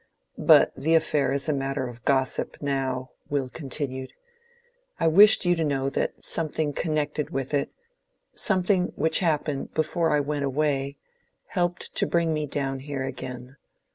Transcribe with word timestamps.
"But 0.39 0.73
the 0.75 0.95
affair 0.95 1.31
is 1.31 1.47
matter 1.47 1.85
of 1.87 2.03
gossip 2.05 2.57
now," 2.59 3.11
Will 3.29 3.49
continued. 3.49 4.13
"I 4.99 5.07
wished 5.07 5.45
you 5.45 5.53
to 5.55 5.63
know 5.63 5.91
that 5.91 6.23
something 6.23 6.73
connected 6.73 7.29
with 7.29 7.53
it—something 7.53 8.93
which 8.95 9.19
happened 9.19 9.75
before 9.75 10.09
I 10.09 10.19
went 10.19 10.43
away, 10.45 10.97
helped 11.49 11.93
to 11.93 12.07
bring 12.07 12.33
me 12.33 12.47
down 12.47 12.79
here 12.79 13.03
again. 13.03 13.57